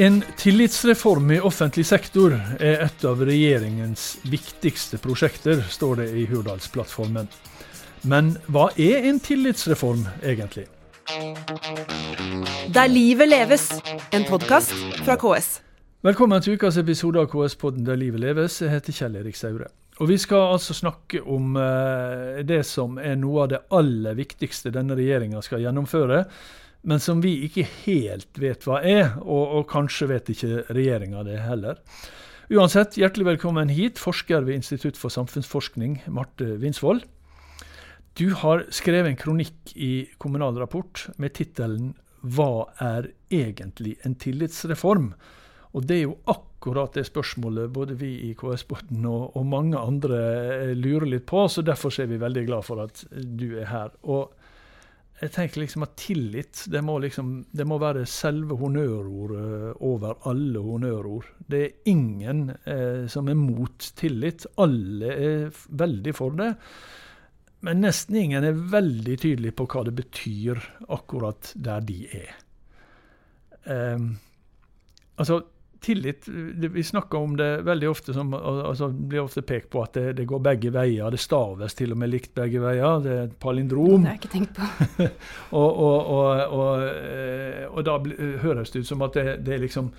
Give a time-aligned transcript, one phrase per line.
[0.00, 7.26] En tillitsreform i offentlig sektor er et av regjeringens viktigste prosjekter, står det i Hurdalsplattformen.
[8.08, 10.64] Men hva er en tillitsreform egentlig?
[12.72, 13.66] Der livet leves,
[14.16, 14.72] en podkast
[15.02, 15.50] fra KS.
[16.08, 18.56] Velkommen til ukas episode av KS-podden Der livet leves.
[18.64, 19.68] Jeg heter Kjell Erik Saure.
[20.00, 24.72] Og Vi skal altså snakke om eh, det som er noe av det aller viktigste
[24.72, 26.24] denne regjeringa skal gjennomføre,
[26.82, 31.40] men som vi ikke helt vet hva er, og, og kanskje vet ikke regjeringa det
[31.44, 31.80] heller.
[32.50, 37.04] Uansett, hjertelig velkommen hit, forsker ved Institutt for samfunnsforskning, Marte Winsvold.
[38.18, 45.14] Du har skrevet en kronikk i Kommunal Rapport med tittelen 'Hva er egentlig en tillitsreform?'
[45.72, 50.74] Og det er jo akkurat det spørsmålet både vi i KS-båten og, og, mange andre
[50.74, 53.94] lurer litt på, så derfor er vi veldig glad for at du er her.
[54.02, 54.34] Og
[55.20, 60.62] jeg tenker liksom at tillit, det må, liksom, det må være selve honnørordet over alle
[60.64, 61.26] honnørord.
[61.44, 64.46] Det er ingen eh, som er mot tillit.
[64.64, 66.54] Alle er veldig for det.
[67.68, 72.32] Men nesten ingen er veldig tydelig på hva det betyr akkurat der de er.
[73.68, 74.08] Eh,
[75.20, 75.42] altså,
[75.80, 80.12] tillit Vi snakker om det veldig ofte som altså, blir ofte pekt på at det,
[80.18, 81.10] det, går begge veier.
[81.10, 83.00] Det staves til og med likt begge veier.
[83.04, 84.04] Det er et palindrom.
[84.04, 85.08] Det har jeg ikke tenkt på.
[85.60, 86.12] og, og,
[86.60, 86.86] og,
[87.70, 87.98] og, da
[88.44, 89.90] høres det ut som at det, det, er liksom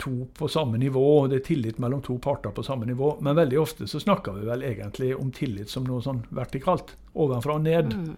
[0.00, 1.26] to på samme nivå.
[1.28, 3.18] Det er tillit mellom to parter på samme nivå.
[3.20, 6.96] Men veldig ofte så snakker vi vel egentlig om tillit som noe sånn vertikalt.
[7.12, 7.92] Ovenfra og ned.
[7.92, 8.12] Mm.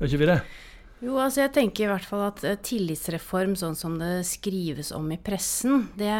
[0.00, 0.40] Gjør ikke vi det?
[1.00, 5.08] Jo, altså jeg tenker i hvert fall at uh, tillitsreform, sånn som det skrives om
[5.12, 6.16] i pressen, det,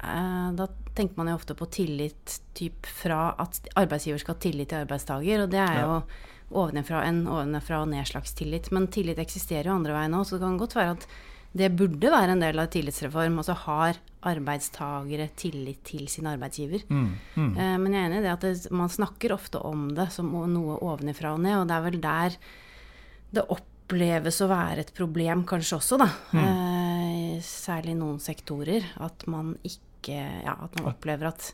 [0.00, 4.72] eh, da tenker man jo ofte på tillit typ fra at arbeidsgiver skal ha tillit
[4.72, 5.44] til arbeidstaker.
[5.44, 5.98] Og det er jo
[6.62, 8.70] ovenfra en ovenfra og ned-slags tillit.
[8.74, 11.06] Men tillit eksisterer jo andre veien òg, så det kan godt være at
[11.52, 13.40] det burde være en del av tillitsreform.
[13.40, 16.84] Altså har arbeidstagere tillit til sin arbeidsgiver.
[16.88, 17.50] Mm, mm.
[17.56, 20.28] Eh, men jeg er enig i det at det, man snakker ofte om det som
[20.52, 22.40] noe ovenfra og ned, og det er vel der
[23.32, 26.08] det opp oppleves å være et problem kanskje også, da.
[26.32, 26.44] Mm.
[26.44, 28.86] Eh, særlig i noen sektorer.
[29.04, 31.52] At man ikke Ja, at man opplever at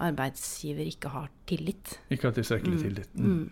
[0.00, 1.98] arbeidsgiver ikke har tillit.
[2.08, 2.80] Ikke har tilstrekkelig mm.
[2.80, 3.10] tillit.
[3.14, 3.50] Mm.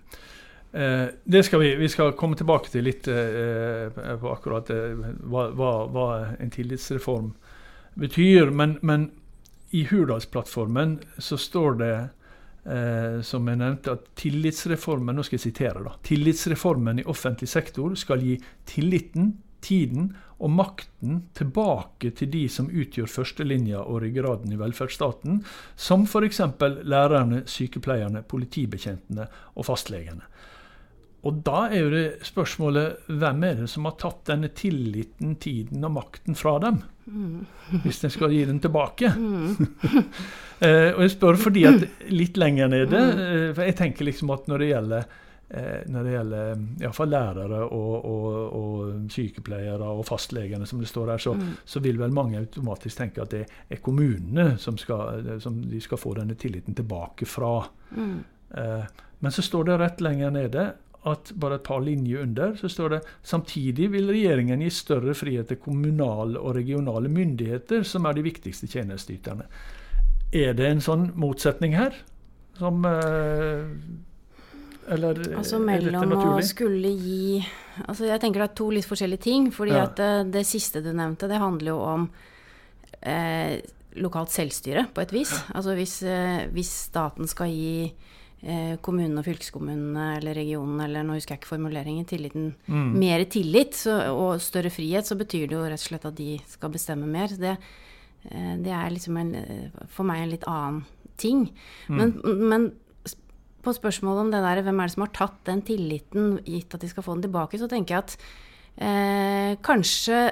[0.72, 4.94] Eh, det skal vi, vi skal komme tilbake til litt eh, på akkurat eh,
[5.28, 6.06] hva, hva, hva,
[6.40, 7.34] en tillitsreform
[8.00, 8.48] betyr.
[8.56, 9.10] Men, men
[9.70, 11.94] i Hurdalsplattformen så står det
[12.64, 17.96] eh, som jeg nevnte, at tillitsreformen nå skal jeg sitere da, tillitsreformen i offentlig sektor
[17.98, 18.36] skal gi
[18.68, 20.10] tilliten, tiden
[20.42, 25.38] og makten tilbake til de som utgjør førstelinja og ryggraden i velferdsstaten,
[25.78, 26.40] som f.eks.
[26.82, 30.26] lærerne, sykepleierne, politibetjentene og fastlegene.
[31.22, 35.84] Og da er jo det spørsmålet hvem er det som har tatt denne tilliten, tiden
[35.86, 36.80] og makten fra dem?
[37.06, 37.44] Mm.
[37.84, 39.12] Hvis en skal gi den tilbake.
[39.14, 39.54] Mm.
[40.66, 43.22] eh, og jeg spør fordi at litt lenger nede mm.
[43.26, 47.62] eh, For jeg tenker liksom at når det gjelder eh, når det gjelder iallfall lærere
[47.68, 48.28] og, og,
[48.58, 51.56] og, sykepleiere og fastlegene, som det står her, så, mm.
[51.64, 56.02] så, vil vel mange automatisk tenke at det er kommunene som, skal, som de skal
[56.02, 57.60] få denne tilliten tilbake fra.
[57.94, 58.16] Mm.
[58.58, 60.72] Eh, men så står det rett lenger nede
[61.08, 65.48] at bare et par linjer under så står det samtidig vil regjeringen gi større frihet
[65.50, 69.48] til kommunale og regionale myndigheter, som er de viktigste tjenesteyterne.
[70.32, 71.96] Er det en sånn motsetning her?
[72.56, 73.66] Som eh,
[74.94, 76.46] Eller altså, er dette naturlig?
[76.46, 77.42] Å skulle gi
[77.88, 79.50] altså Jeg tenker det er to litt forskjellige ting.
[79.52, 79.84] fordi ja.
[79.88, 82.08] at det, eh, det, siste du nevnte, det handler jo om
[83.02, 83.58] eh,
[83.98, 85.34] lokalt selvstyre, på et vis.
[85.52, 88.10] Altså hvis, eh, hvis staten skal gi eh,
[88.82, 92.88] kommunene og fylkeskommunene eller regionene, eller nå husker jeg ikke formuleringen, tilliten, mm.
[92.98, 96.34] mer tillit så, og større frihet, så betyr det jo rett og slett at de
[96.50, 97.30] skal bestemme mer.
[97.38, 97.52] Det,
[98.26, 99.32] eh, det er liksom en,
[99.86, 100.82] for meg en litt annen
[101.22, 101.44] ting.
[101.86, 102.00] Mm.
[102.00, 102.14] Men,
[102.50, 102.70] men,
[103.62, 106.82] på spørsmålet om det der, hvem er det som har tatt den tilliten, gitt at
[106.82, 108.16] de skal få den tilbake, så tenker jeg at
[108.82, 110.24] eh, kanskje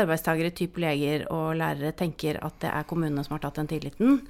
[0.00, 4.22] arbeidstakere, type leger og lærere, tenker at det er kommunene som har tatt den tilliten.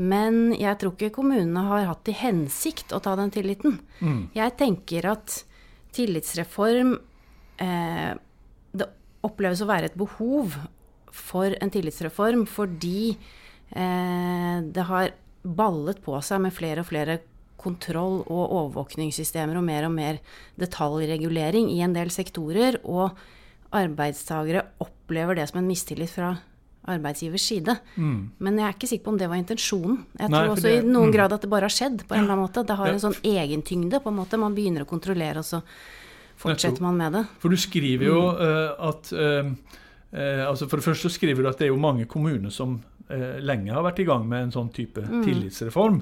[0.00, 3.78] Men jeg tror ikke kommunene har hatt til hensikt å ta den tilliten.
[4.00, 4.30] Mm.
[4.36, 5.42] Jeg tenker at
[5.92, 6.94] tillitsreform
[7.60, 8.12] eh,
[8.72, 8.86] Det
[9.26, 10.54] oppleves å være et behov
[11.12, 15.12] for en tillitsreform fordi eh, det har
[15.42, 17.18] ballet på seg med flere og flere
[17.60, 20.20] kontroll- og overvåkningssystemer og mer og mer
[20.60, 22.80] detaljregulering i en del sektorer.
[22.88, 23.12] Og
[23.76, 26.32] arbeidstakere opplever det som en mistillit fra
[26.88, 27.76] arbeidsgivers side.
[27.96, 28.20] Mm.
[28.38, 29.98] Men jeg er ikke sikker på om det var intensjonen.
[30.18, 31.14] Jeg Nei, tror også det, i noen mm.
[31.16, 32.64] grad at det bare har skjedd på en eller annen måte.
[32.66, 32.94] Det har ja.
[32.96, 34.40] en sånn egentyngde, på en måte.
[34.40, 35.60] Man begynner å kontrollere, og så
[36.40, 37.24] fortsetter man med det.
[37.42, 39.50] For du skriver jo uh, at uh,
[40.16, 42.80] uh, altså For det første skriver du at det er jo mange kommuner som
[43.10, 45.24] lenge har vært i gang med en sånn type mm.
[45.26, 45.96] tillitsreform.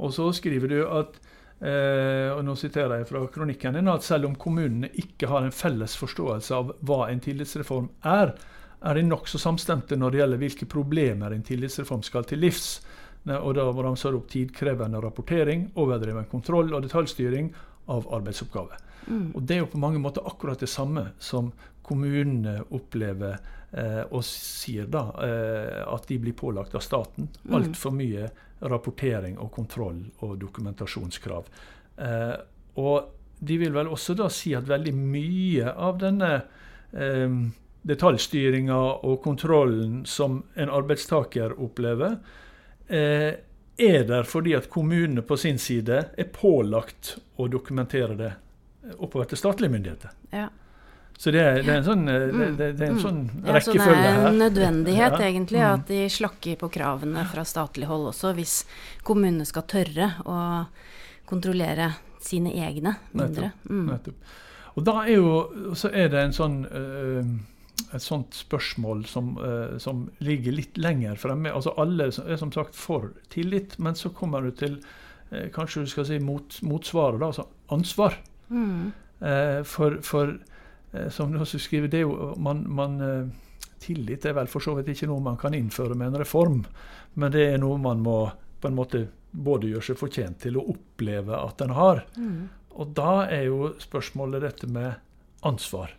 [0.00, 1.16] Og så skriver du at
[1.60, 5.54] eh, og nå siterer jeg fra kronikken din, at selv om kommunene ikke har en
[5.54, 8.34] felles forståelse av hva en tillitsreform er,
[8.80, 12.80] er de nokså samstemte når det gjelder hvilke problemer en tillitsreform skal til livs.
[13.28, 17.50] Og da ramser opp tidkrevende rapportering, overdreven kontroll og detaljstyring
[17.92, 18.80] av arbeidsoppgaver.
[19.06, 19.32] Mm.
[19.34, 21.52] Og Det er jo på mange måter akkurat det samme som
[21.84, 23.36] kommunene opplever
[23.72, 27.28] eh, og sier da eh, at de blir pålagt av staten.
[27.44, 27.56] Mm.
[27.60, 28.28] Altfor mye
[28.60, 31.48] rapportering og kontroll og dokumentasjonskrav.
[32.00, 32.36] Eh,
[32.80, 36.32] og de vil vel også da si at veldig mye av denne
[36.92, 37.40] eh,
[37.82, 42.18] detaljstyringa og kontrollen som en arbeidstaker opplever,
[42.88, 43.32] eh,
[43.80, 48.32] er der fordi at kommunene på sin side er pålagt å dokumentere det
[48.98, 50.12] oppover til statlige myndigheter.
[50.34, 50.48] Ja.
[51.20, 52.18] Så det er, det er, en sånn, det,
[52.56, 53.00] det, det er en mm.
[53.02, 53.90] sånn rekkefølge her.
[53.92, 55.26] Ja, så det er en nødvendighet, ja.
[55.26, 55.72] egentlig, mm.
[55.74, 58.54] at de slakker på kravene fra statlig hold også, hvis
[59.04, 60.38] kommunene skal tørre å
[61.28, 61.90] kontrollere
[62.24, 63.52] sine egne mindre.
[63.52, 63.68] Nettopp.
[63.68, 63.84] Mm.
[63.92, 64.32] Nettopp.
[64.70, 65.34] Og da er jo,
[65.76, 67.30] så er det en sånn øh,
[67.94, 71.52] et sånt spørsmål som, uh, som, ligger litt lenger fremme.
[71.52, 74.78] Altså Alle er som sagt for tillit, men så kommer du til
[75.32, 78.18] uh, kanskje du skal si mot, motsvaret, altså ansvar.
[78.48, 78.90] Mm.
[79.20, 80.38] Uh, for, for
[81.14, 82.96] som du også skriver, det er jo man, man
[83.80, 86.64] Tillit er vel for så vidt ikke noe man kan innføre med en reform,
[87.14, 88.16] men det er noe man må
[88.60, 92.02] på en måte både gjøre seg fortjent til å oppleve at en har.
[92.18, 92.42] Mm.
[92.76, 94.98] Og da er jo spørsmålet dette med
[95.46, 95.94] ansvar.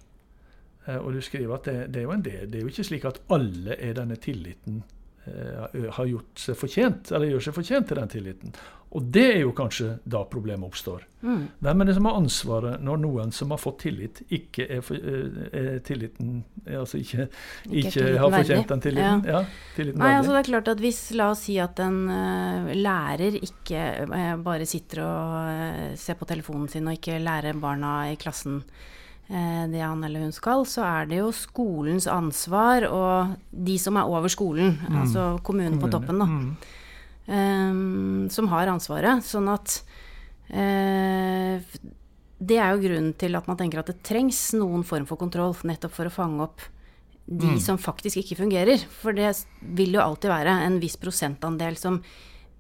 [0.86, 2.50] Eh, og du skriver at det, det, er jo en del.
[2.50, 4.83] Det er jo ikke slik at alle er denne tilliten
[5.30, 8.62] eh, har gjort seg fortjent, eller gjør seg fortjent til den tilliten.
[8.92, 11.06] Og det er jo kanskje da problemet oppstår.
[11.24, 11.44] Mm.
[11.63, 14.89] Hvem er det som har ansvaret når noen som har fått tillit, ikke er,
[15.56, 17.27] er tilliten Altså ikke,
[17.69, 19.24] ikke, ikke har fortjent den tilliten?
[19.30, 19.39] Ja.
[19.45, 22.74] Ja, tilliten Nei, altså det er klart at hvis La oss si at en uh,
[22.75, 27.95] lærer ikke uh, bare sitter og uh, ser på telefonen sin og ikke lærer barna
[28.12, 28.60] i klassen
[29.32, 34.10] det han eller hun skal, så er det jo skolens ansvar og de som er
[34.10, 34.98] over skolen, mm.
[35.04, 36.50] altså kommunen på toppen, da, mm.
[37.32, 39.24] um, som har ansvaret.
[39.24, 39.78] Sånn at
[40.52, 41.64] uh,
[42.42, 45.56] Det er jo grunnen til at man tenker at det trengs noen form for kontroll,
[45.64, 46.68] nettopp for å fange opp
[47.32, 47.62] de mm.
[47.64, 48.84] som faktisk ikke fungerer.
[49.02, 49.32] For det
[49.62, 52.02] vil jo alltid være en viss prosentandel som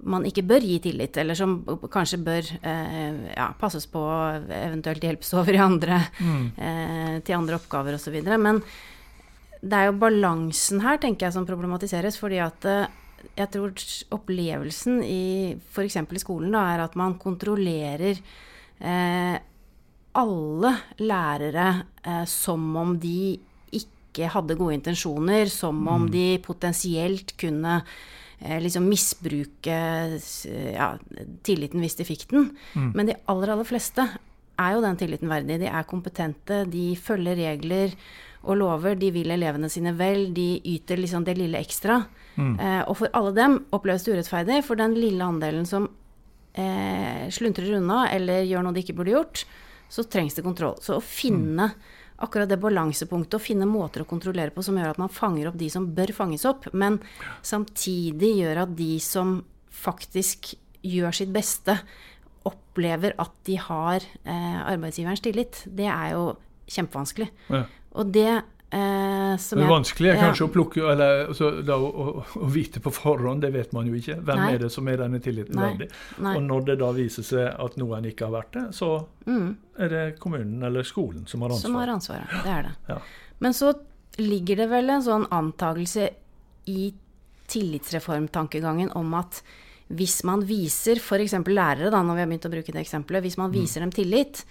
[0.03, 1.59] man ikke bør gi tillit, eller som
[1.91, 4.01] kanskje bør eh, ja, passes på,
[4.55, 6.47] eventuelt hjelpes over i andre, mm.
[6.57, 8.17] eh, til andre oppgaver osv.
[8.31, 8.61] Men
[9.61, 12.17] det er jo balansen her, tenker jeg, som problematiseres.
[12.17, 12.97] fordi at eh,
[13.37, 13.85] jeg tror
[14.17, 15.99] opplevelsen i f.eks.
[16.01, 19.37] i skolen da, er at man kontrollerer eh,
[20.17, 21.67] alle lærere
[22.03, 23.37] eh, som om de
[23.77, 26.11] ikke hadde gode intensjoner, som om mm.
[26.11, 27.81] de potensielt kunne
[28.41, 29.77] liksom misbruke
[30.73, 30.87] ja,
[31.45, 32.49] tilliten hvis de fikk den.
[32.73, 32.91] Mm.
[32.97, 34.05] Men de aller, aller fleste
[34.61, 35.59] er jo den tilliten verdig.
[35.61, 37.95] De er kompetente, de følger regler
[38.41, 41.99] og lover, de vil elevene sine vel, de yter liksom det lille ekstra.
[42.35, 42.53] Mm.
[42.57, 45.85] Eh, og for alle dem oppleves det urettferdig, for den lille andelen som
[46.57, 49.45] eh, sluntrer unna eller gjør noe de ikke burde gjort,
[49.91, 50.79] så trengs det kontroll.
[50.81, 54.93] Så å finne mm akkurat det balansepunktet å finne måter å kontrollere på som gjør
[54.93, 56.99] at man fanger opp de som bør fanges opp, men
[57.45, 59.39] samtidig gjør at de som
[59.81, 60.53] faktisk
[60.85, 61.77] gjør sitt beste,
[62.47, 65.61] opplever at de har eh, arbeidsgiverens tillit.
[65.65, 66.23] Det er jo
[66.71, 67.27] kjempevanskelig.
[67.51, 67.65] Ja.
[67.99, 68.29] Og det
[68.71, 70.47] Eh, det er er kanskje ja.
[70.47, 74.15] å plukke eller altså, da, å, å, vite på forhånd, det vet man jo ikke.
[74.23, 74.53] Hvem Nei.
[74.55, 75.89] er det som er denne tilliten verdig?
[76.21, 78.93] Og når det da viser seg at noen ikke har vært det, så
[79.27, 79.49] mm.
[79.83, 81.67] er det kommunen eller skolen som har ansvaret.
[81.67, 82.73] Som har ansvaret, det er det.
[82.93, 82.99] Ja.
[83.43, 83.73] Men så
[84.21, 86.07] ligger det vel en sånn antakelse
[86.71, 86.91] i
[87.51, 89.43] tillitsreformtankegangen om at
[89.91, 91.35] hvis man viser f.eks.
[91.51, 93.55] lærere, da, når vi har begynt å bruke det eksempelet, hvis man mm.
[93.57, 93.83] viser mm.
[93.83, 94.45] dem tillit,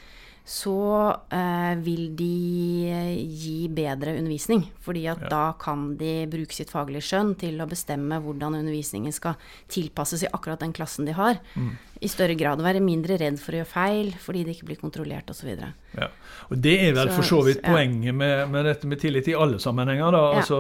[0.51, 4.65] så eh, vil de eh, gi bedre undervisning.
[4.83, 5.29] Fordi at ja.
[5.31, 9.39] da kan de bruke sitt faglige skjønn til å bestemme hvordan undervisningen skal
[9.71, 11.39] tilpasses i akkurat den klassen de har.
[11.55, 11.77] Mm.
[12.03, 15.31] I større grad være mindre redd for å gjøre feil fordi de ikke blir kontrollert
[15.31, 15.53] osv.
[15.95, 16.09] Ja.
[16.49, 19.61] Og det er vel for så vidt poenget med, med, dette med tillit i alle
[19.63, 20.17] sammenhenger.
[20.17, 20.25] Da.
[20.25, 20.41] Ja.
[20.43, 20.59] Altså,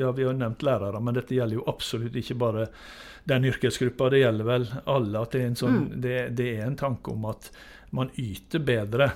[0.00, 2.70] ja, vi har nevnt lærere, men dette gjelder jo absolutt ikke bare
[3.28, 4.08] den yrkesgruppa.
[4.16, 5.26] Det gjelder vel alle.
[5.26, 6.00] at det er en, sånn, mm.
[6.08, 7.52] det, det er en tanke om at
[7.94, 9.12] man yter bedre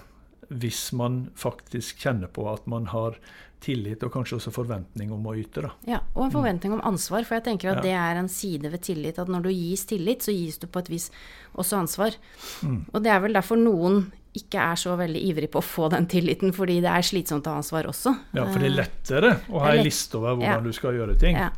[0.46, 3.16] hvis man faktisk kjenner på at man har
[3.64, 5.64] tillit og kanskje også forventning om å yte.
[5.64, 5.70] Da.
[5.88, 7.24] Ja, og en forventning om ansvar.
[7.26, 7.86] For jeg tenker at ja.
[7.86, 9.18] det er en side ved tillit.
[9.18, 11.08] At når du gis tillit, så gis du på et vis
[11.56, 12.14] også ansvar.
[12.62, 12.84] Mm.
[12.92, 14.04] Og det er vel derfor noen
[14.36, 17.54] ikke er så veldig ivrig på å få den tilliten, fordi det er slitsomt å
[17.54, 18.12] ha ansvar også.
[18.36, 20.64] Ja, for det er lettere å ha en liste over hvordan ja.
[20.66, 21.38] du skal gjøre ting.
[21.40, 21.48] Ja.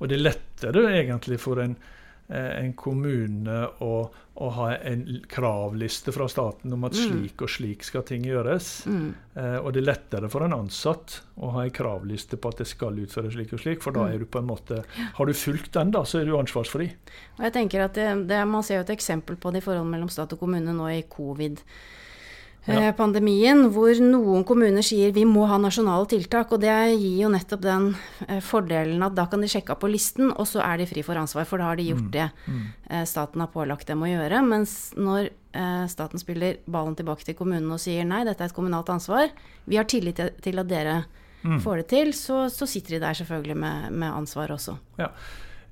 [0.00, 1.93] Og det er lettere egentlig for en, eh,
[2.32, 3.92] en kommune å,
[4.34, 7.02] å, ha en kravliste fra staten om at mm.
[7.02, 8.70] slik og slik skal ting gjøres.
[8.88, 9.10] Mm.
[9.36, 12.68] Eh, og det er lettere for en ansatt å ha en kravliste på at det
[12.70, 14.14] skal utføres slik og slik, for da mm.
[14.14, 14.80] er du på en måte
[15.18, 16.88] Har du fulgt den, da, så er du ansvarsfri.
[17.36, 19.90] Og jeg tenker at det, det, Man ser jo et eksempel på det i forhold
[19.90, 21.60] mellom stat og kommune nå i covid
[22.66, 22.88] ja.
[22.88, 26.52] Eh, pandemien, hvor noen kommuner sier vi må ha nasjonale tiltak.
[26.54, 27.90] Og det gir jo nettopp den
[28.26, 31.04] eh, fordelen at da kan de sjekke opp på listen, og så er de fri
[31.06, 32.12] for ansvar, for da har de gjort mm.
[32.14, 32.62] det mm.
[33.10, 34.44] staten har pålagt dem å gjøre.
[34.46, 35.32] Mens når
[35.86, 39.28] staten spiller ballen tilbake til kommunen og sier nei, dette er et kommunalt ansvar,
[39.70, 40.96] vi har tillit til at dere
[41.44, 41.60] mm.
[41.62, 44.74] får det til, så, så, sitter de der selvfølgelig med, med ansvar også.
[44.98, 45.12] Ja.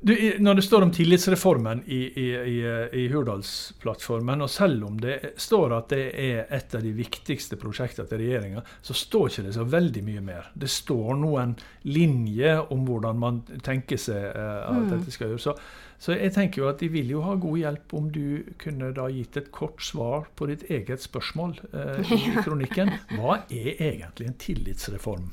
[0.05, 2.57] Du, når det står om tillitsreformen i, i, i,
[2.93, 8.11] i, Hurdalsplattformen, og selv om det står at det er et av de viktigste prosjektene
[8.11, 10.49] til regjeringa, så står ikke det så veldig mye mer.
[10.59, 11.55] Det står noen
[11.87, 14.91] linjer om hvordan man tenker seg uh, at mm.
[14.97, 15.47] dette skal gjøres.
[15.47, 15.55] Så,
[16.03, 18.25] så, jeg tenker jo at de vil jo ha god hjelp om du
[18.59, 22.91] kunne da gitt et kort svar på ditt eget spørsmål uh, i kronikken.
[23.15, 25.31] Hva er egentlig en tillitsreform?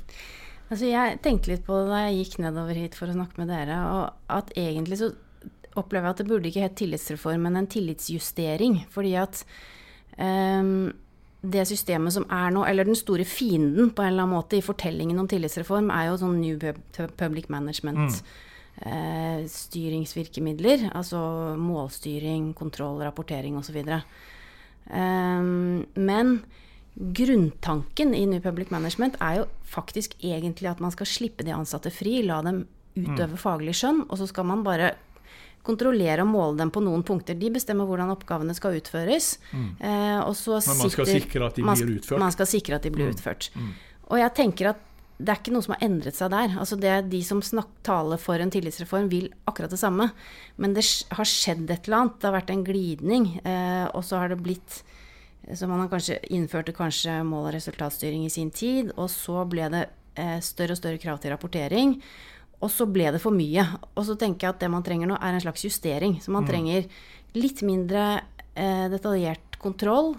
[0.70, 3.50] Altså jeg tenkte litt på det da jeg gikk nedover hit for å snakke med
[3.50, 5.10] dere, og at egentlig så
[5.80, 8.84] opplever jeg at det burde ikke hett tillitsreform, men en tillitsjustering.
[8.94, 9.42] Fordi at
[10.18, 10.92] um,
[11.42, 14.66] det systemet som er nå, eller den store fienden på en eller annen måte i
[14.66, 16.62] fortellingen om tillitsreform, er jo sånn New
[17.18, 18.20] Public Management.
[18.20, 18.46] Mm.
[18.80, 21.20] Uh, styringsvirkemidler, altså
[21.60, 23.82] målstyring, kontroll, rapportering osv.
[24.90, 26.38] Um, men
[26.96, 31.92] grunntanken i New Public Management er jo faktisk egentlig at man skal slippe de ansatte
[31.94, 32.66] fri, la dem
[32.98, 33.40] utøve mm.
[33.40, 34.94] faglig skjønn, og så skal man bare
[35.66, 37.38] kontrollere og måle dem på noen punkter.
[37.38, 39.34] De bestemmer hvordan oppgavene skal utføres.
[39.52, 39.72] Mm.
[39.80, 42.22] Eh, Men man skal sikre at de blir utført?
[42.22, 43.16] Man skal sikre at de blir mm.
[43.16, 43.50] utført.
[43.56, 43.74] Mm.
[44.10, 44.86] Og jeg tenker at
[45.20, 46.54] det er ikke noe som har endret seg der.
[46.62, 50.08] Altså det, de som snak, taler for en tillitsreform, vil akkurat det samme.
[50.56, 52.16] Men det har skjedd et eller annet.
[52.22, 53.28] Det har vært en glidning.
[53.44, 54.80] Eh, og så har det blitt
[55.56, 59.70] så man har kanskje innførte kanskje mål- og resultatstyring i sin tid, og så ble
[59.74, 59.86] det
[60.20, 61.96] eh, større og større krav til rapportering.
[62.60, 63.64] Og så ble det for mye.
[63.96, 66.18] Og så tenker jeg at det man trenger nå, er en slags justering.
[66.22, 66.50] Så man mm.
[66.50, 66.90] trenger
[67.40, 68.04] litt mindre
[68.54, 70.14] eh, detaljert kontroll.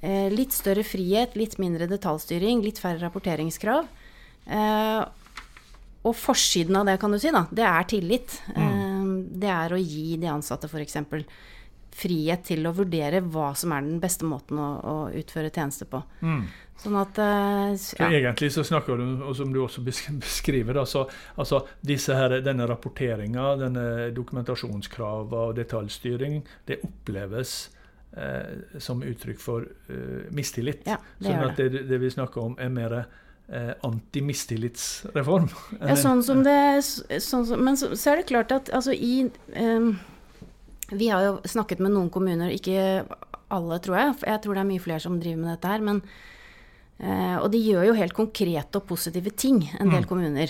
[0.00, 3.90] Eh, litt større frihet, litt mindre detaljstyring, litt færre rapporteringskrav.
[4.46, 5.02] Eh,
[6.02, 8.38] og forsiden av det, kan du si, da, det er tillit.
[8.56, 9.12] Mm.
[9.42, 10.96] Det er å gi de ansatte f.eks
[11.92, 16.00] frihet til å vurdere hva som er den beste måten å, å utføre tjenester på.
[16.24, 16.44] Mm.
[16.82, 18.08] Sånn at uh, ja.
[18.08, 19.84] Egentlig så snakker du, og som du også
[20.24, 21.04] beskriver, altså,
[21.36, 27.54] altså her, denne rapporteringa, denne dokumentasjonskrava og detaljstyring, det oppleves
[28.16, 30.86] eh, som uttrykk for uh, mistillit.
[30.88, 32.96] Ja, sånn at det, det, vi snakker om, er mer
[33.52, 35.50] eh, antimistillitsreform.
[35.80, 39.28] Ja, sånn som det, sånn som, men så, så, er det klart at altså, i
[39.54, 39.94] um,
[40.90, 43.04] vi har jo snakket med noen kommuner, ikke
[43.52, 44.14] alle, tror jeg.
[44.20, 45.80] For jeg tror det er mye flere som driver med dette her.
[45.84, 45.96] Men,
[46.98, 50.08] eh, og de gjør jo helt konkrete og positive ting, en del mm.
[50.10, 50.48] kommuner.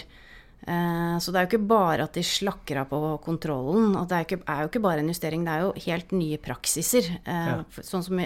[0.62, 3.84] Eh, så det er jo ikke bare at de slakker av på kontrollen.
[3.98, 6.38] Og det er, ikke, er, jo ikke bare en justering, det er jo helt nye
[6.42, 7.04] praksiser.
[7.22, 7.56] Eh, ja.
[7.82, 8.24] Sånn som i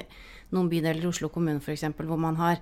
[0.54, 2.56] noen bydeler i Oslo kommune f.eks., hvor man har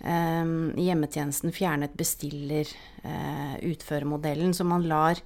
[0.00, 4.52] i hjemmetjenesten fjernet bestiller-utførermodellen.
[4.56, 5.20] Så man lar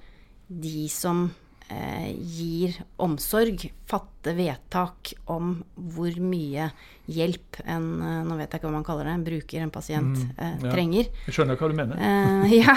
[0.51, 1.31] de som
[1.65, 6.69] gir omsorg, fatte vedtak om hvor mye
[7.11, 10.17] hjelp en eh, nå vet jeg ikke hva man kaller det, en bruker, en pasient,
[10.17, 10.73] mm, eh, ja.
[10.73, 11.09] trenger.
[11.27, 12.03] Jeg skjønner hva du mener.
[12.09, 12.75] Eh, ja.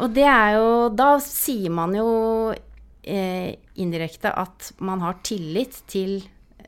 [0.00, 2.08] og det er jo Da sier man jo
[3.02, 6.20] eh, indirekte at man har tillit til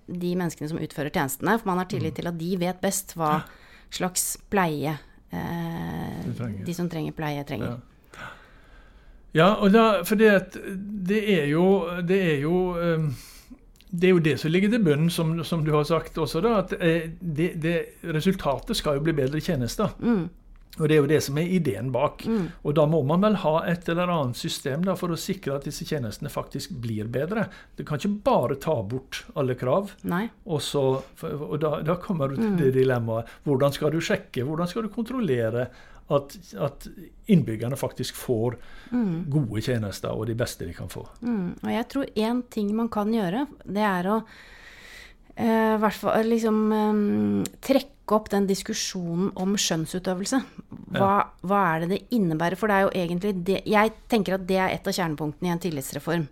[0.07, 1.57] de menneskene som utfører tjenestene.
[1.61, 2.19] For man har tillit mm.
[2.21, 3.39] til at de vet best hva
[3.93, 4.97] slags pleie
[5.33, 7.77] eh, de som trenger pleie, trenger.
[7.77, 7.92] Ja.
[9.33, 10.33] Ja, og da, for det,
[11.09, 11.67] det, er jo,
[12.05, 13.13] det er jo um
[13.93, 16.41] det er jo det som ligger til bunnen, som, som du har sagt også.
[16.41, 17.75] da, at eh, det, det,
[18.15, 19.93] Resultatet skal jo bli bedre tjenester.
[20.01, 20.31] Mm.
[20.79, 22.25] Og Det er jo det som er ideen bak.
[22.25, 22.47] Mm.
[22.65, 25.69] Og Da må man vel ha et eller annet system da, for å sikre at
[25.69, 27.51] disse tjenestene faktisk blir bedre.
[27.77, 29.93] Du kan ikke bare ta bort alle krav.
[30.09, 30.25] Nei.
[30.49, 30.87] Og, så,
[31.29, 32.61] og da, da, kommer du til mm.
[32.63, 33.37] det dilemmaet.
[33.45, 35.69] Hvordan skal du sjekke, hvordan skal du kontrollere
[36.17, 36.87] at, at
[37.33, 38.57] innbyggerne faktisk får
[38.91, 39.15] mm.
[39.33, 41.05] gode tjenester, og de beste de kan få.
[41.23, 41.55] Mm.
[41.63, 44.19] Og jeg tror én ting man kan gjøre, det er å
[45.37, 50.41] eh, hvert fall liksom um, trekke opp den diskusjonen om skjønnsutøvelse.
[50.93, 51.19] Hva, ja.
[51.49, 52.59] hva, er det det innebærer?
[52.61, 55.55] For det er jo egentlig det Jeg tenker at det er et av kjernepunktene i
[55.55, 56.27] en tillitsreform.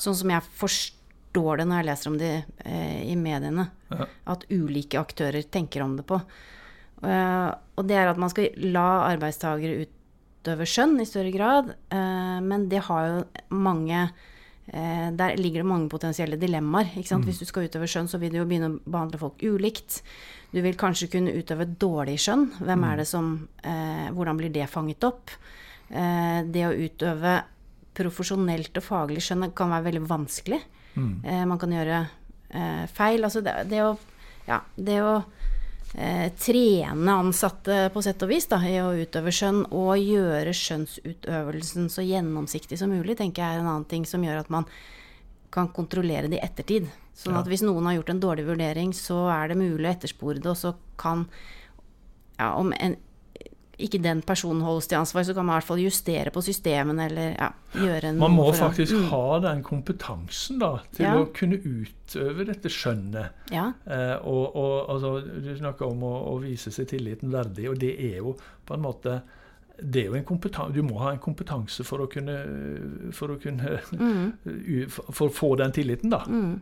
[0.00, 3.66] Sånn som jeg forstår det når jeg leser om det eh, i mediene.
[3.90, 4.10] Ja.
[4.36, 6.20] At ulike aktører tenker om det på.
[7.04, 11.74] Uh, og det er at man skal la arbeidstagere utøve skjønn i større grad.
[11.92, 13.18] Uh, men det har jo
[13.54, 16.94] mange uh, Der ligger det mange potensielle dilemmaer.
[16.94, 17.26] Mm.
[17.26, 20.00] Hvis du skal utøve skjønn, så vil du jo begynne å behandle folk ulikt.
[20.54, 22.46] Du vil kanskje kunne utøve dårlig skjønn.
[22.60, 22.88] Hvem mm.
[22.90, 23.34] er det som
[24.14, 25.36] Hvordan blir det fanget opp?
[25.84, 27.32] det å utøve
[27.94, 30.60] profesjonelt og faglig skjønn kan være veldig vanskelig.
[30.94, 31.12] Mm.
[31.50, 31.98] man kan gjøre
[32.94, 33.26] feil.
[33.26, 33.92] Altså det, det å
[34.48, 35.18] Ja, det å
[35.94, 41.88] eh, trene ansatte på sett og vis da, i å utøve skjønn, og gjøre skjønnsutøvelsen
[41.92, 44.68] så gjennomsiktig som mulig, tenker jeg er en annen ting som gjør at man
[45.54, 46.88] kan kontrollere det i ettertid.
[47.14, 50.40] Sånn at hvis noen har gjort en dårlig vurdering, så er det mulig å etterspore
[50.40, 51.28] det, og så kan
[52.40, 52.96] ja, om en,
[53.78, 57.06] ikke den personen holdes til ansvar, så kan man i hvert fall justere på systemene
[57.08, 59.06] eller ja, gjøre en Man må faktisk mm.
[59.10, 61.14] ha den kompetansen da, til ja.
[61.18, 63.46] å kunne utøve dette skjønnet.
[63.54, 63.70] Ja.
[63.84, 67.96] Eh, og, og altså, Du snakker om å, å, vise seg tilliten verdig, og det
[67.98, 69.22] er jo på en måte
[69.74, 72.36] det er jo en Du må ha en kompetanse for å kunne,
[73.10, 74.86] for å, kunne mm.
[75.16, 76.22] for å få den tilliten, da.
[76.30, 76.60] Mm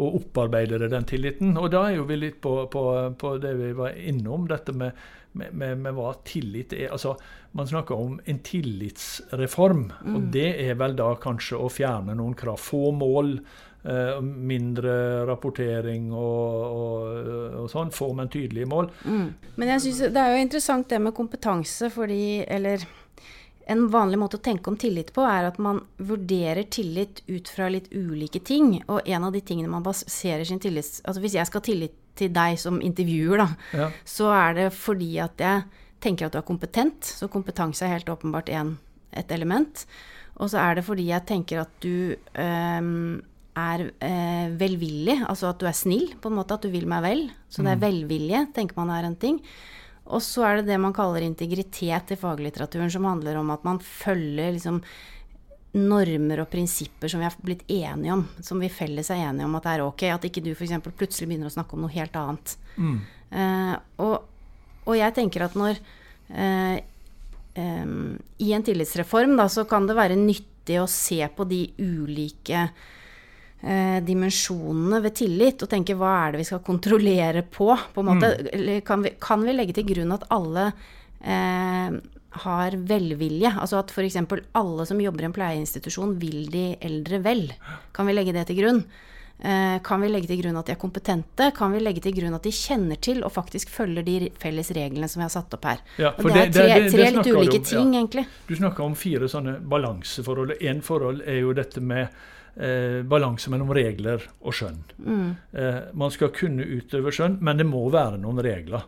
[0.00, 1.56] og opparbeidere den tilliten.
[1.60, 2.84] Og da er jo vi litt på, på,
[3.18, 4.96] på det vi var innom, dette med,
[5.36, 6.92] med, med, med, hva tillit er.
[6.94, 7.16] Altså,
[7.52, 10.14] Man snakker om en tillitsreform, mm.
[10.16, 12.56] og det er vel da kanskje å fjerne noen krav.
[12.56, 13.34] Få mål,
[13.84, 14.94] eh, mindre
[15.28, 17.28] rapportering og, og,
[17.60, 17.92] og, sånn.
[17.92, 18.88] Få, men tydelige mål.
[19.04, 19.28] Mm.
[19.60, 22.88] Men jeg synes det er jo interessant det med kompetanse, fordi Eller
[23.70, 27.68] en vanlig måte å tenke om tillit på er at man vurderer tillit ut fra
[27.72, 28.78] litt ulike ting.
[28.88, 31.98] Og en av de tingene man baserer sin tillit Altså hvis jeg skal ha tillit
[32.18, 33.88] til deg som intervjuer, da, ja.
[34.04, 35.62] så er det fordi at jeg
[36.02, 37.06] tenker at du er kompetent.
[37.06, 38.76] Så kompetanse er helt åpenbart en,
[39.16, 39.86] et element.
[40.40, 42.88] Og så er det fordi jeg tenker at du øh,
[43.52, 47.04] er øh, velvillig, altså at du er snill, på en måte, at du vil meg
[47.04, 47.22] vel.
[47.48, 47.86] Så det er mm.
[47.86, 49.40] velvilje, tenker man er en ting.
[50.12, 53.80] Og så er det det man kaller integritet i faglitteraturen, som handler om at man
[53.82, 54.82] følger liksom
[55.72, 59.56] normer og prinsipper som vi har blitt enige om, som vi felles er enige om
[59.56, 60.04] at det er ok.
[60.12, 60.74] At ikke du f.eks.
[60.84, 62.56] plutselig begynner å snakke om noe helt annet.
[62.76, 62.98] Mm.
[63.32, 64.16] Uh, og,
[64.84, 65.80] og, jeg tenker at når
[66.36, 66.76] uh,
[67.56, 72.68] um, I en tillitsreform da, så kan det være nyttig å se på de ulike
[73.62, 77.70] eh, dimensjonene ved tillit, og tenke hva er det vi skal kontrollere på?
[77.94, 78.32] på en måte.
[78.50, 78.82] Mm.
[78.86, 80.66] Kan, vi, kan, vi, legge til grunn at alle
[81.20, 82.00] eh,
[82.42, 83.54] har velvilje?
[83.54, 84.18] Altså at f.eks.
[84.58, 87.48] alle som jobber i en pleieinstitusjon vil de eldre vel?
[87.94, 88.84] Kan vi legge det til grunn?
[89.42, 91.48] Eh, kan vi legge til grunn at de er kompetente?
[91.56, 95.08] Kan vi legge til grunn at de kjenner til og faktisk følger de felles reglene
[95.10, 95.82] som vi har satt opp her?
[95.98, 98.02] Ja, og det, er tre, det, det, tre litt ulike om, ting, ja.
[98.02, 98.24] egentlig.
[98.46, 100.54] Du snakker om fire sånne balanseforhold.
[100.62, 102.14] Én forhold er jo dette med
[102.56, 104.82] eh, balanse mellom regler og skjønn.
[104.98, 105.30] Mm.
[105.52, 108.86] Eh, man skal kunne utøve skjønn, men det må være noen regler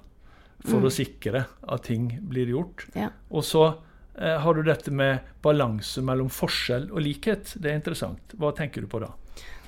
[0.65, 0.87] for mm.
[0.89, 2.87] å sikre at ting blir gjort.
[2.97, 3.11] Ja.
[3.31, 7.57] Og så eh, har du dette med balanse mellom forskjell og likhet.
[7.59, 8.37] Det er interessant.
[8.41, 9.13] Hva tenker du på da?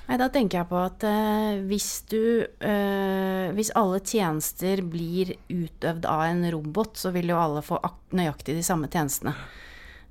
[0.07, 2.21] Nei, Da tenker jeg på at eh, hvis du
[2.63, 7.79] eh, Hvis alle tjenester blir utøvd av en robot, så vil jo alle få
[8.15, 9.35] nøyaktig de samme tjenestene.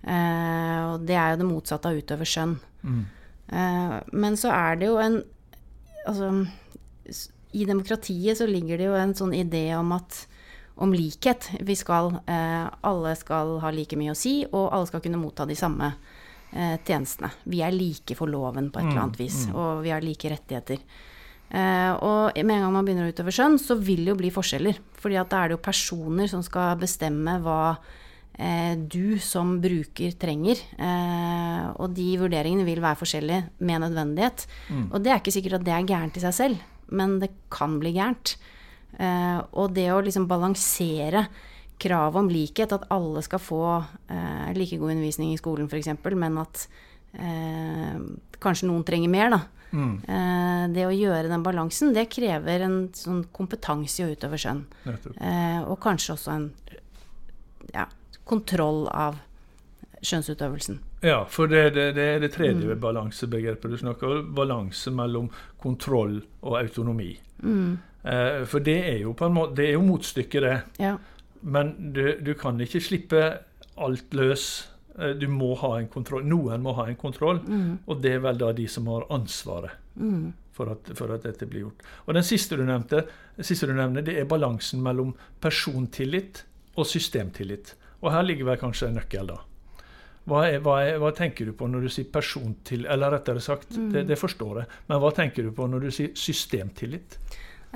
[0.07, 2.57] Eh, og det er jo det motsatte av utøve skjønn.
[2.87, 3.05] Mm.
[3.49, 5.23] Eh, men så er det jo en
[6.07, 6.29] Altså,
[7.51, 10.21] i demokratiet så ligger det jo en sånn idé om at
[10.79, 11.49] om likhet.
[11.67, 15.49] Vi skal eh, Alle skal ha like mye å si, og alle skal kunne motta
[15.51, 15.89] de samme
[16.53, 17.33] eh, tjenestene.
[17.43, 19.59] Vi er like for loven på et eller annet mm, vis, mm.
[19.59, 20.87] og vi har like rettigheter.
[22.07, 24.79] og med en gang man begynner å utøve skjønn, så vil det jo bli forskjeller.
[24.95, 27.79] fordi at da er det jo personer som skal bestemme hva
[28.37, 30.61] du som bruker trenger.
[30.77, 34.47] Eh, og de vurderingene vil være forskjellige med nødvendighet.
[34.69, 34.87] Mm.
[34.93, 37.79] Og det er ikke sikkert at det er gærent i seg selv, men det kan
[37.81, 38.37] bli gærent.
[38.99, 41.27] Eh, og det å liksom balansere
[41.81, 43.65] kravet om likhet, at alle skal få
[44.57, 46.63] like god undervisning i skolen f.eks., men at
[48.41, 49.43] kanskje noen trenger mer, da.
[49.77, 50.73] Mm.
[50.73, 54.63] det å gjøre den balansen, det krever en sånn kompetanse i å utøve skjønn.
[55.69, 56.49] og kanskje også en
[57.75, 57.85] ja,
[58.27, 59.23] kontroll av
[60.03, 60.81] skjønnsutøvelsen.
[61.07, 62.81] Ja, for det, det, det er det tredje mm.
[62.83, 64.31] balansebegrepet du snakker om.
[64.37, 65.29] Balanse mellom
[65.63, 67.13] kontroll og autonomi.
[67.43, 67.77] Mm.
[68.03, 70.57] Eh, for det er jo på en måte, det er jo motstykket, det.
[70.83, 70.97] Ja.
[71.47, 73.23] Men du, du, kan ikke slippe
[73.83, 74.49] alt løs.
[74.99, 76.27] Eh, du må ha en kontroll.
[76.27, 77.87] Noen må ha en kontroll, mm.
[77.87, 79.79] og det er vel da de som har ansvaret.
[79.97, 80.35] Mm.
[80.57, 81.83] For at, for at, dette blir gjort.
[82.07, 83.05] Og Den siste du nevnte,
[83.45, 85.13] siste du nevner, det er balansen mellom
[85.45, 87.75] persontillit og systemtillit.
[88.03, 89.39] Og her ligger vel kanskje en nøkkel, da.
[90.27, 92.89] Hva, er, hva, er, hva, tenker du på når du sier persontillit?
[92.91, 93.91] Eller rettere sagt, mm.
[93.95, 97.19] det, det, forstår jeg, men hva tenker du på når du sier systemtillit?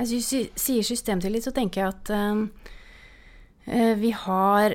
[0.01, 4.75] Hvis du sier systemtillit, så tenker jeg at øh, vi har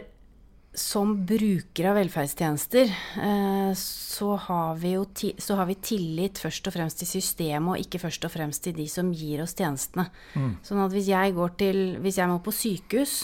[0.76, 5.06] som brukere av velferdstjenester, uh, så, har vi jo
[5.40, 8.76] så har vi tillit først og fremst til systemet, og ikke først og fremst til
[8.76, 10.10] de som gir oss tjenestene.
[10.36, 10.52] Mm.
[10.68, 13.16] Sånn at hvis jeg, går til, hvis jeg må på sykehus,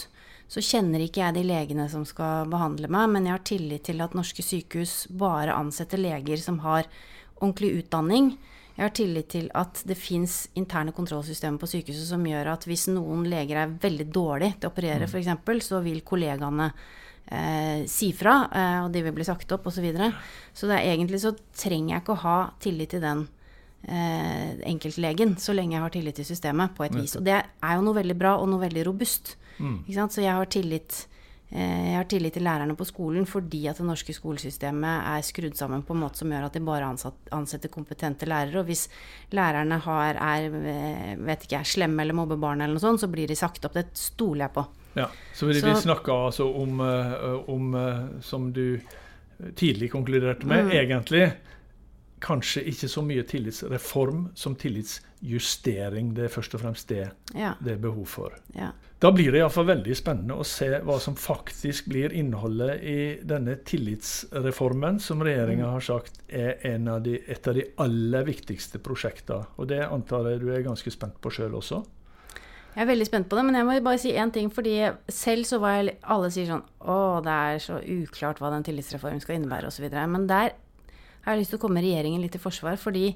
[0.52, 4.02] så kjenner ikke jeg de legene som skal behandle meg, men jeg har tillit til
[4.04, 6.90] at norske sykehus bare ansetter leger som har
[7.38, 8.34] ordentlig utdanning.
[8.76, 12.86] Jeg har tillit til at det fins interne kontrollsystemer på sykehuset som gjør at hvis
[12.92, 15.12] noen leger er veldig dårlig til å operere, mm.
[15.12, 19.80] f.eks., så vil kollegaene eh, si fra, eh, og de vil bli sagt opp osv.
[19.80, 20.12] Så, videre.
[20.52, 23.26] så det er egentlig så trenger jeg ikke å ha tillit til den
[23.88, 27.16] eh, enkeltlegen så lenge jeg har tillit til systemet, på et vis.
[27.20, 29.38] Og det er jo noe veldig bra og noe veldig robust.
[29.58, 30.08] Mm.
[30.10, 30.98] Så jeg har, tillit,
[31.50, 35.56] eh, jeg har tillit til lærerne på skolen fordi at det norske skolesystemet er skrudd
[35.58, 36.90] sammen på en måte som gjør at de bare
[37.32, 38.62] ansetter kompetente lærere.
[38.62, 38.88] Og hvis
[39.32, 43.10] lærerne har, er, eh, vet ikke, er slemme eller mobber barn, eller noe sånt, så
[43.12, 43.78] blir de sagt opp.
[43.78, 44.66] Det stoler jeg på.
[44.94, 47.72] Ja, Så vi, vi snakker altså om, eh, om,
[48.20, 48.78] som du
[49.56, 50.76] tidlig konkluderte med, mm.
[50.76, 51.32] egentlig
[52.22, 56.12] kanskje ikke så mye tillitsreform som tillitsjustering.
[56.16, 57.04] Det er først og fremst det
[57.34, 57.54] ja.
[57.60, 58.36] det er behov for.
[58.56, 58.70] Ja.
[59.02, 63.56] Da blir det iallfall veldig spennende å se hva som faktisk blir innholdet i denne
[63.66, 65.72] tillitsreformen, som regjeringa mm.
[65.72, 69.50] har sagt er av de, et av de aller viktigste prosjektene.
[69.58, 71.82] Og det antar jeg du er ganske spent på sjøl også?
[72.72, 74.48] Jeg er veldig spent på det, men jeg må bare si én ting.
[74.48, 74.76] fordi
[75.08, 79.20] Selv så var jeg Alle sier sånn Å, det er så uklart hva den tillitsreformen
[79.20, 79.90] skal innebære, osv.
[79.90, 80.54] Men der
[81.24, 82.78] har lyst til å komme regjeringen litt i forsvar.
[82.80, 83.12] Fordi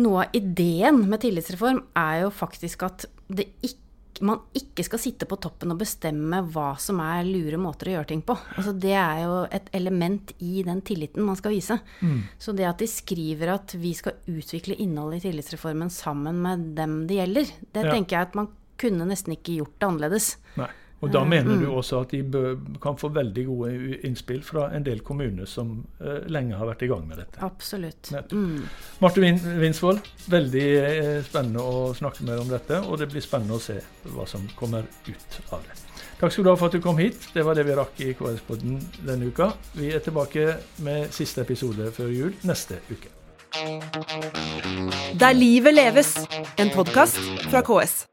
[0.00, 3.78] noe av ideen med tillitsreform er jo faktisk at ikke,
[4.26, 8.10] man ikke skal sitte på toppen og bestemme hva som er lure måter å gjøre
[8.10, 8.36] ting på.
[8.56, 11.78] Altså det er jo et element i den tilliten man skal vise.
[12.04, 12.20] Mm.
[12.38, 17.02] Så det at de skriver at vi skal utvikle innholdet i tillitsreformen sammen med dem
[17.08, 17.94] det gjelder, det ja.
[17.94, 20.30] tenker jeg at man kunne nesten ikke gjort det annerledes.
[20.60, 20.70] Nei.
[21.00, 21.76] Og da mener du mm.
[21.80, 26.18] også at de bør, kan få veldig gode innspill fra en del kommuner som uh,
[26.28, 27.40] lenge har vært i gang med dette.
[27.44, 28.12] Absolutt.
[28.32, 28.66] Mm.
[29.00, 32.82] Marte Vinsvold, veldig uh, spennende å snakke med deg om dette.
[32.84, 33.78] Og det blir spennende å se
[34.12, 35.78] hva som kommer ut av det.
[36.20, 37.30] Takk skal du ha for at du kom hit.
[37.32, 39.54] Det var det vi rakk i KS-podden denne uka.
[39.72, 43.08] Vi er tilbake med siste episode før jul neste uke.
[45.20, 46.14] Der livet leves,
[46.60, 48.09] en podkast fra KS.